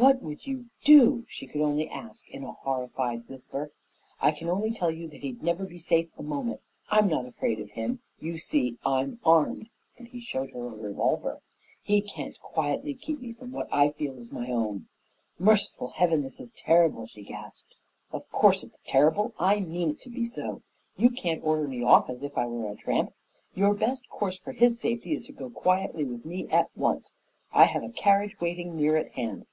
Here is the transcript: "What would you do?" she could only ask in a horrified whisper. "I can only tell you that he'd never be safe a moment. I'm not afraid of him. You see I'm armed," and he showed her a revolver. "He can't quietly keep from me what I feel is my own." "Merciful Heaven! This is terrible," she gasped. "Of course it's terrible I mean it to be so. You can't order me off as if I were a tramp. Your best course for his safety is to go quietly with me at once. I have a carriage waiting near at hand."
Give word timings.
"What 0.00 0.22
would 0.22 0.46
you 0.46 0.66
do?" 0.84 1.26
she 1.28 1.48
could 1.48 1.60
only 1.60 1.88
ask 1.88 2.28
in 2.30 2.44
a 2.44 2.52
horrified 2.52 3.28
whisper. 3.28 3.72
"I 4.20 4.30
can 4.30 4.48
only 4.48 4.70
tell 4.70 4.92
you 4.92 5.08
that 5.08 5.22
he'd 5.22 5.42
never 5.42 5.64
be 5.64 5.76
safe 5.78 6.08
a 6.16 6.22
moment. 6.22 6.60
I'm 6.88 7.08
not 7.08 7.26
afraid 7.26 7.58
of 7.58 7.72
him. 7.72 7.98
You 8.20 8.38
see 8.38 8.78
I'm 8.86 9.18
armed," 9.24 9.70
and 9.98 10.06
he 10.06 10.20
showed 10.20 10.50
her 10.52 10.68
a 10.68 10.70
revolver. 10.70 11.40
"He 11.82 12.00
can't 12.00 12.38
quietly 12.38 12.94
keep 12.94 13.18
from 13.40 13.50
me 13.50 13.56
what 13.56 13.68
I 13.72 13.90
feel 13.90 14.16
is 14.18 14.30
my 14.30 14.48
own." 14.52 14.86
"Merciful 15.36 15.88
Heaven! 15.88 16.22
This 16.22 16.38
is 16.38 16.52
terrible," 16.52 17.08
she 17.08 17.24
gasped. 17.24 17.74
"Of 18.12 18.30
course 18.30 18.62
it's 18.62 18.80
terrible 18.86 19.34
I 19.36 19.58
mean 19.58 19.90
it 19.90 20.00
to 20.02 20.10
be 20.10 20.24
so. 20.26 20.62
You 20.96 21.10
can't 21.10 21.44
order 21.44 21.66
me 21.66 21.82
off 21.82 22.08
as 22.08 22.22
if 22.22 22.38
I 22.38 22.46
were 22.46 22.68
a 22.70 22.76
tramp. 22.76 23.12
Your 23.56 23.74
best 23.74 24.08
course 24.08 24.38
for 24.38 24.52
his 24.52 24.78
safety 24.80 25.12
is 25.12 25.24
to 25.24 25.32
go 25.32 25.50
quietly 25.50 26.04
with 26.04 26.24
me 26.24 26.46
at 26.50 26.70
once. 26.76 27.16
I 27.52 27.64
have 27.64 27.82
a 27.82 27.90
carriage 27.90 28.38
waiting 28.40 28.76
near 28.76 28.96
at 28.96 29.10
hand." 29.12 29.44